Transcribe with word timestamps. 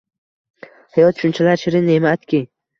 Hayot 0.97 1.23
shunchalar 1.25 1.63
shirin 1.67 1.89
ne`matki 1.95 2.45